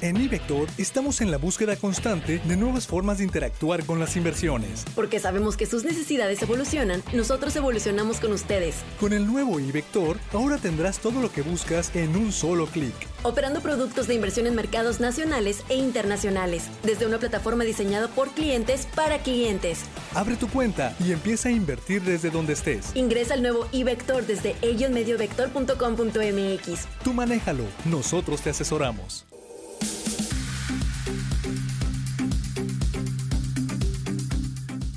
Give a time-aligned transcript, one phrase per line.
[0.00, 4.84] En iVector estamos en la búsqueda constante de nuevas formas de interactuar con las inversiones.
[4.94, 8.76] Porque sabemos que sus necesidades evolucionan, nosotros evolucionamos con ustedes.
[9.00, 12.94] Con el nuevo iVector, ahora tendrás todo lo que buscas en un solo clic.
[13.24, 18.86] Operando productos de inversión en mercados nacionales e internacionales, desde una plataforma diseñada por clientes
[18.94, 19.80] para clientes.
[20.14, 22.94] Abre tu cuenta y empieza a invertir desde donde estés.
[22.94, 26.86] Ingresa al nuevo iVector desde ellos-mediovector.com.mx.
[27.02, 29.26] Tú manéjalo, nosotros te asesoramos.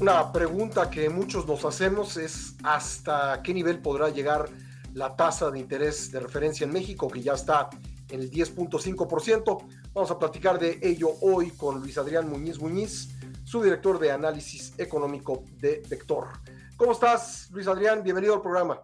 [0.01, 4.49] Una pregunta que muchos nos hacemos es hasta qué nivel podrá llegar
[4.95, 7.69] la tasa de interés de referencia en México, que ya está
[8.09, 9.91] en el 10.5%.
[9.93, 13.15] Vamos a platicar de ello hoy con Luis Adrián Muñiz Muñiz,
[13.45, 16.29] su director de análisis económico de Vector.
[16.77, 18.01] ¿Cómo estás, Luis Adrián?
[18.01, 18.81] Bienvenido al programa.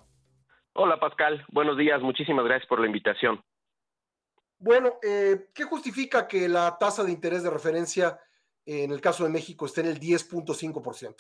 [0.74, 1.44] Hola, Pascal.
[1.52, 2.00] Buenos días.
[2.00, 3.44] Muchísimas gracias por la invitación.
[4.60, 8.20] Bueno, eh, ¿qué justifica que la tasa de interés de referencia
[8.68, 11.16] en el caso de México esté en el 10.5%?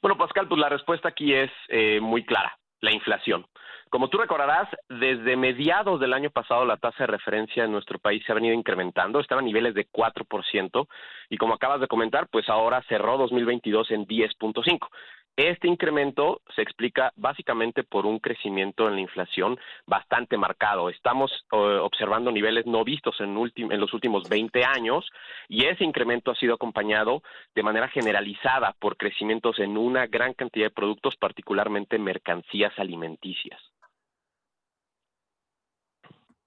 [0.00, 3.46] Bueno, Pascal, pues la respuesta aquí es eh, muy clara, la inflación.
[3.92, 8.22] Como tú recordarás, desde mediados del año pasado la tasa de referencia en nuestro país
[8.24, 10.88] se ha venido incrementando, estaba a niveles de 4%
[11.28, 14.88] y como acabas de comentar, pues ahora cerró 2022 en 10.5.
[15.36, 20.90] Este incremento se explica básicamente por un crecimiento en la inflación bastante marcado.
[20.90, 25.10] Estamos eh, observando niveles no vistos en, los últimos 20 años
[25.48, 27.22] y ese incremento ha sido acompañado
[27.54, 33.58] de manera generalizada por crecimientos en una gran cantidad de productos, particularmente mercancías alimenticias.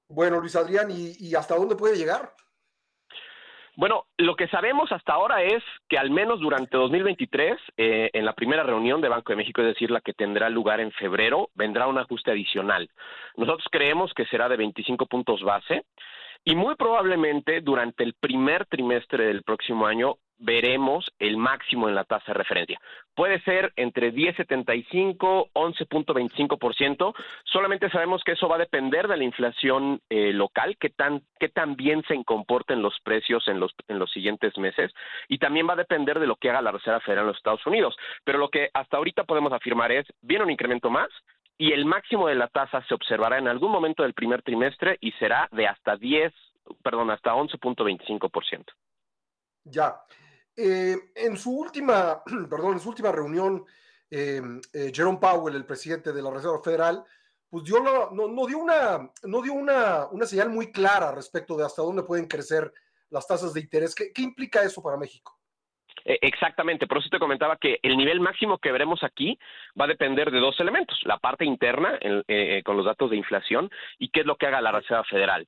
[0.07, 2.35] Bueno, Luis Adrián, ¿y, y hasta dónde puede llegar?
[3.77, 8.33] Bueno, lo que sabemos hasta ahora es que al menos durante 2023, eh, en la
[8.33, 11.87] primera reunión de Banco de México, es decir, la que tendrá lugar en febrero, vendrá
[11.87, 12.89] un ajuste adicional.
[13.35, 15.83] Nosotros creemos que será de 25 puntos base
[16.45, 22.03] y muy probablemente durante el primer trimestre del próximo año veremos el máximo en la
[22.03, 22.79] tasa de referencia.
[23.15, 27.13] Puede ser entre 10.75, 11.25%.
[27.45, 31.47] Solamente sabemos que eso va a depender de la inflación eh, local, que tan, que
[31.47, 34.91] tan bien se comporten los precios en los, en los siguientes meses.
[35.29, 37.65] Y también va a depender de lo que haga la Reserva Federal en los Estados
[37.65, 37.95] Unidos.
[38.25, 41.09] Pero lo que hasta ahorita podemos afirmar es, viene un incremento más,
[41.57, 45.13] y el máximo de la tasa se observará en algún momento del primer trimestre y
[45.13, 46.33] será de hasta 10,
[46.83, 48.65] perdón, hasta 11.25%.
[49.63, 49.95] Ya.
[50.57, 53.65] Eh, en su última, perdón, en su última reunión,
[54.09, 54.41] eh,
[54.73, 57.03] eh, Jerome Powell, el presidente de la Reserva Federal,
[57.49, 61.65] pues dio no, no, dio, una, no dio una, una, señal muy clara respecto de
[61.65, 62.71] hasta dónde pueden crecer
[63.09, 63.93] las tasas de interés.
[63.95, 65.37] ¿Qué, qué implica eso para México?
[66.03, 69.39] Eh, exactamente, por eso te comentaba que el nivel máximo que veremos aquí
[69.79, 73.71] va a depender de dos elementos, la parte interna eh, con los datos de inflación
[73.97, 75.47] y qué es lo que haga la Reserva Federal.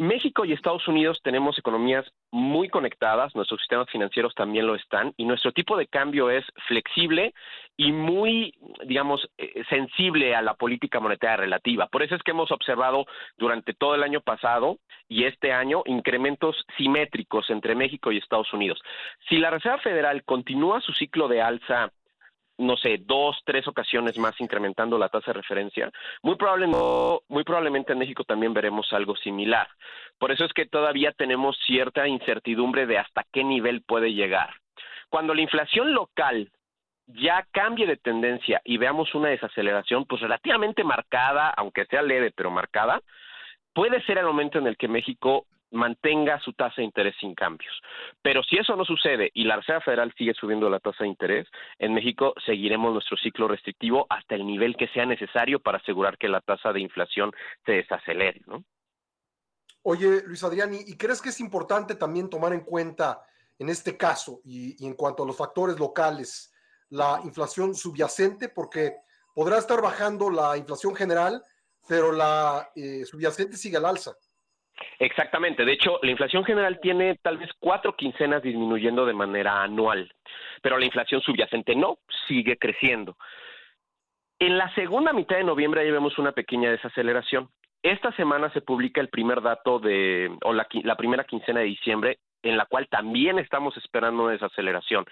[0.00, 5.26] México y Estados Unidos tenemos economías muy conectadas, nuestros sistemas financieros también lo están, y
[5.26, 7.34] nuestro tipo de cambio es flexible
[7.76, 8.54] y muy,
[8.86, 11.86] digamos, eh, sensible a la política monetaria relativa.
[11.88, 13.04] Por eso es que hemos observado
[13.36, 18.80] durante todo el año pasado y este año incrementos simétricos entre México y Estados Unidos.
[19.28, 21.92] Si la Reserva Federal continúa su ciclo de alza
[22.60, 25.90] no sé, dos, tres ocasiones más incrementando la tasa de referencia,
[26.22, 26.36] muy,
[27.28, 29.68] muy probablemente en México también veremos algo similar.
[30.18, 34.54] Por eso es que todavía tenemos cierta incertidumbre de hasta qué nivel puede llegar.
[35.08, 36.52] Cuando la inflación local
[37.06, 42.50] ya cambie de tendencia y veamos una desaceleración, pues relativamente marcada, aunque sea leve, pero
[42.50, 43.00] marcada,
[43.72, 47.72] puede ser el momento en el que México mantenga su tasa de interés sin cambios.
[48.22, 51.46] Pero si eso no sucede y la Reserva Federal sigue subiendo la tasa de interés,
[51.78, 56.28] en México seguiremos nuestro ciclo restrictivo hasta el nivel que sea necesario para asegurar que
[56.28, 57.32] la tasa de inflación
[57.64, 58.64] se desacelere, ¿no?
[59.82, 63.24] Oye, Luis Adrián, ¿y crees que es importante también tomar en cuenta
[63.58, 66.52] en este caso y, en cuanto a los factores locales
[66.90, 68.50] la inflación subyacente?
[68.50, 68.96] Porque
[69.34, 71.42] podrá estar bajando la inflación general,
[71.88, 74.14] pero la eh, subyacente sigue al alza.
[74.98, 75.64] Exactamente.
[75.64, 80.12] De hecho, la inflación general tiene tal vez cuatro quincenas disminuyendo de manera anual,
[80.62, 81.98] pero la inflación subyacente no,
[82.28, 83.16] sigue creciendo.
[84.38, 87.50] En la segunda mitad de noviembre ya vemos una pequeña desaceleración.
[87.82, 92.18] Esta semana se publica el primer dato de, o la, la primera quincena de diciembre,
[92.42, 95.04] en la cual también estamos esperando una desaceleración.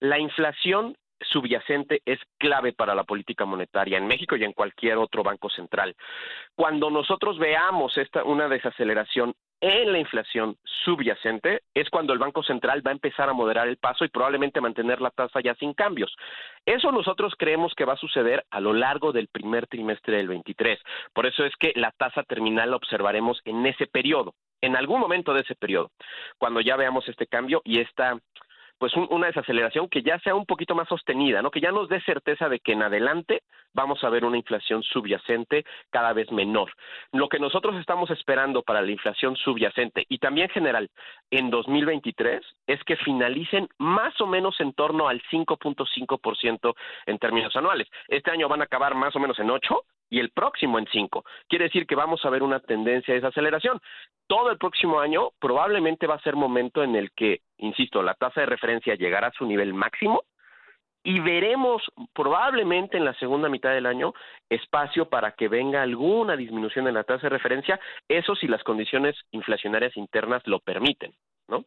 [0.00, 5.22] La inflación subyacente es clave para la política monetaria en México y en cualquier otro
[5.22, 5.94] banco central.
[6.54, 12.86] Cuando nosotros veamos esta una desaceleración en la inflación subyacente es cuando el Banco Central
[12.86, 16.14] va a empezar a moderar el paso y probablemente mantener la tasa ya sin cambios.
[16.66, 20.78] Eso nosotros creemos que va a suceder a lo largo del primer trimestre del 23.
[21.14, 25.32] Por eso es que la tasa terminal la observaremos en ese periodo, en algún momento
[25.32, 25.90] de ese periodo,
[26.36, 28.18] cuando ya veamos este cambio y esta
[28.84, 31.50] pues una desaceleración que ya sea un poquito más sostenida, ¿no?
[31.50, 33.40] Que ya nos dé certeza de que en adelante
[33.72, 36.70] vamos a ver una inflación subyacente cada vez menor.
[37.10, 40.90] Lo que nosotros estamos esperando para la inflación subyacente y también general
[41.30, 46.74] en 2023 es que finalicen más o menos en torno al 5.5%
[47.06, 47.88] en términos anuales.
[48.08, 51.24] Este año van a acabar más o menos en 8 y el próximo en 5.
[51.48, 53.80] Quiere decir que vamos a ver una tendencia de desaceleración.
[54.26, 58.40] Todo el próximo año probablemente va a ser momento en el que, insisto, la tasa
[58.40, 60.22] de referencia llegará a su nivel máximo
[61.02, 61.82] y veremos
[62.14, 64.14] probablemente en la segunda mitad del año
[64.48, 67.78] espacio para que venga alguna disminución en la tasa de referencia,
[68.08, 71.14] eso si las condiciones inflacionarias internas lo permiten,
[71.46, 71.64] ¿no?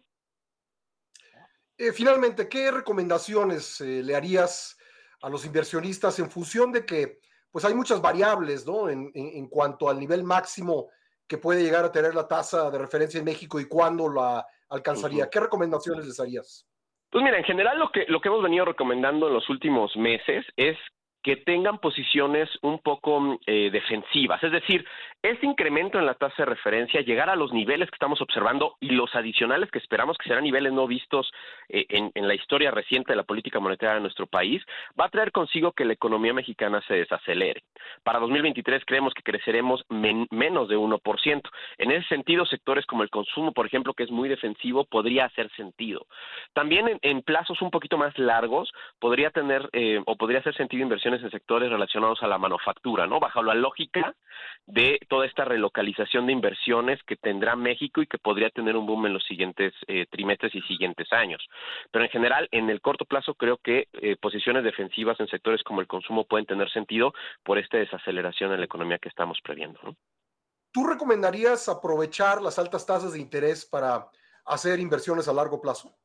[1.78, 4.80] Eh, finalmente, ¿qué recomendaciones eh, le harías
[5.22, 7.20] a los inversionistas en función de que
[7.52, 8.90] pues hay muchas variables, ¿no?
[8.90, 10.90] En, en, cuanto al nivel máximo
[11.28, 15.30] que puede llegar a tener la tasa de referencia en México y cuándo la alcanzaría.
[15.30, 16.68] ¿Qué recomendaciones les harías?
[17.10, 20.46] Pues mira, en general lo que, lo que hemos venido recomendando en los últimos meses
[20.58, 20.78] es
[21.24, 24.42] que tengan posiciones un poco eh, defensivas.
[24.44, 24.86] Es decir,
[25.24, 28.92] este incremento en la tasa de referencia, llegar a los niveles que estamos observando y
[28.92, 31.32] los adicionales que esperamos que serán niveles no vistos
[31.70, 34.64] eh, en, la historia reciente de la política monetaria de nuestro país,
[35.00, 37.64] va a traer consigo que la economía mexicana se desacelere.
[38.04, 41.42] Para 2023 creemos que creceremos men menos de 1%.
[41.78, 45.50] En ese sentido, sectores como el consumo, por ejemplo, que es muy defensivo, podría hacer
[45.56, 46.06] sentido.
[46.54, 50.84] También en, en plazos un poquito más largos, podría tener eh, o podría hacer sentido
[50.84, 53.20] inversiones en sectores relacionados a la manufactura, ¿no?
[53.20, 54.16] Bajo la lógica
[54.66, 59.06] de toda esta relocalización de inversiones que tendrá México y que podría tener un boom
[59.08, 61.46] en los siguientes eh, trimestres y siguientes años.
[61.92, 65.82] Pero en general, en el corto plazo, creo que eh, posiciones defensivas en sectores como
[65.82, 69.80] el consumo pueden tener sentido por esta desaceleración en la economía que estamos previendo.
[70.72, 74.10] ¿Tú recomendarías aprovechar las altas tasas de interés para
[74.46, 75.96] hacer inversiones a largo plazo?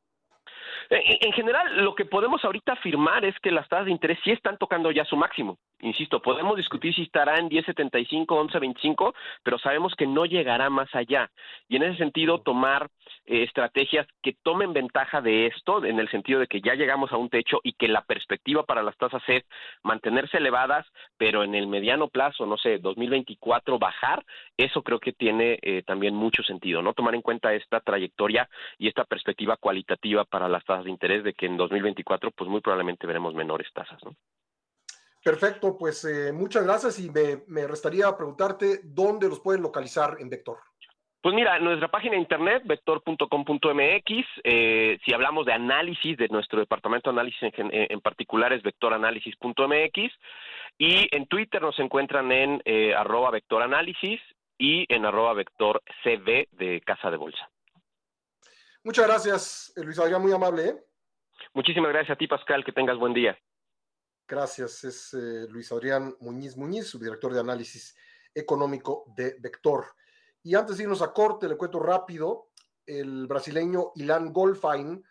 [0.95, 4.59] En, general, lo que podemos ahorita afirmar es que las tasas de interés sí están
[4.59, 5.57] tocando ya su máximo.
[5.81, 11.31] Insisto, podemos discutir si estará en 10.75, 11.25, pero sabemos que no llegará más allá.
[11.67, 12.89] Y en ese sentido, tomar
[13.25, 17.17] eh, estrategias que tomen ventaja de esto, en el sentido de que ya llegamos a
[17.17, 19.43] un techo y que la perspectiva para las tasas es
[19.81, 20.85] mantenerse elevadas,
[21.17, 24.23] pero en el mediano plazo, no sé, 2024 bajar,
[24.57, 26.93] eso creo que tiene eh, también mucho sentido, ¿no?
[26.93, 28.47] Tomar en cuenta esta trayectoria
[28.77, 32.61] y esta perspectiva cualitativa para las tasas de interés de que en 2024 pues muy
[32.61, 34.15] probablemente veremos menores tasas, ¿no?
[35.23, 40.29] Perfecto, pues eh, muchas gracias y me, me, restaría preguntarte dónde los pueden localizar en
[40.29, 40.57] Vector.
[41.21, 47.09] Pues mira, nuestra página de internet, vector.com.mx, eh, si hablamos de análisis, de nuestro departamento
[47.09, 50.11] de análisis en, en particular es vectoranálisis.mx
[50.77, 54.19] y en Twitter nos encuentran en eh, arroba vectoranálisis
[54.57, 57.49] y en arroba vector CV de Casa de Bolsa.
[58.85, 60.67] Muchas gracias, Luis Adrián, muy amable.
[60.67, 60.85] ¿eh?
[61.53, 63.37] Muchísimas gracias a ti, Pascal, que tengas buen día.
[64.27, 67.95] Gracias, es eh, Luis Adrián Muñiz Muñiz, subdirector de análisis
[68.35, 69.85] económico de Vector.
[70.41, 72.49] Y antes de irnos a corte, le cuento rápido,
[72.85, 75.01] el brasileño Ilan Golfain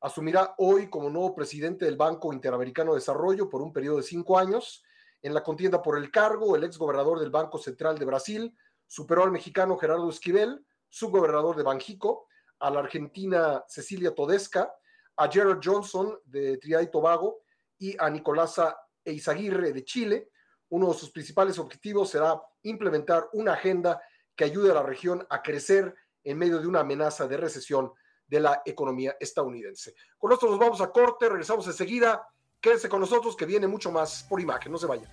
[0.00, 4.38] asumirá hoy como nuevo presidente del Banco Interamericano de Desarrollo por un periodo de cinco
[4.38, 4.82] años.
[5.20, 8.56] En la contienda por el cargo, el exgobernador del Banco Central de Brasil
[8.86, 12.27] superó al mexicano Gerardo Esquivel, subgobernador de Banjico,
[12.58, 14.72] a la argentina Cecilia Todesca,
[15.16, 17.40] a Gerald Johnson de Trinidad y Tobago
[17.78, 20.30] y a Nicolasa Eizaguirre de Chile.
[20.70, 24.00] Uno de sus principales objetivos será implementar una agenda
[24.36, 27.92] que ayude a la región a crecer en medio de una amenaza de recesión
[28.26, 29.94] de la economía estadounidense.
[30.18, 32.26] Con esto nos vamos a corte, regresamos enseguida.
[32.60, 35.08] Quédese con nosotros que viene mucho más por imagen, no se vaya.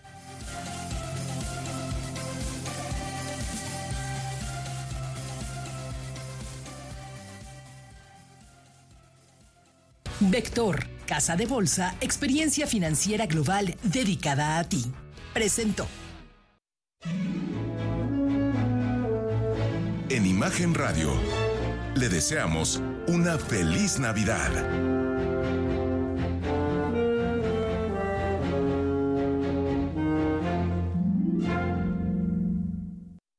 [10.35, 14.83] Vector, Casa de Bolsa, experiencia financiera global dedicada a ti.
[15.33, 15.87] Presentó.
[20.09, 21.13] En Imagen Radio,
[21.95, 24.94] le deseamos una feliz Navidad.